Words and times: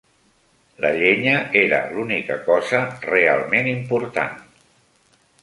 La 0.85 0.89
llenya 0.95 1.35
era 1.61 1.81
l'única 1.97 2.39
cosa 2.47 2.81
realment 3.11 3.71
important. 3.75 4.35